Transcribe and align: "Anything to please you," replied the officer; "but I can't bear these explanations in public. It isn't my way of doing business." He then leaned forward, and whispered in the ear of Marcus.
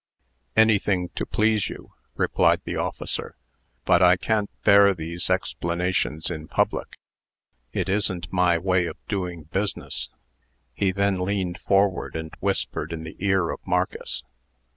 "Anything 0.57 1.09
to 1.09 1.27
please 1.27 1.69
you," 1.69 1.93
replied 2.15 2.61
the 2.63 2.75
officer; 2.75 3.35
"but 3.85 4.01
I 4.01 4.17
can't 4.17 4.49
bear 4.63 4.95
these 4.95 5.29
explanations 5.29 6.31
in 6.31 6.47
public. 6.47 6.97
It 7.71 7.87
isn't 7.87 8.33
my 8.33 8.57
way 8.57 8.87
of 8.87 8.97
doing 9.07 9.43
business." 9.51 10.09
He 10.73 10.91
then 10.91 11.19
leaned 11.19 11.59
forward, 11.59 12.15
and 12.15 12.33
whispered 12.39 12.91
in 12.93 13.03
the 13.03 13.15
ear 13.19 13.51
of 13.51 13.59
Marcus. 13.63 14.23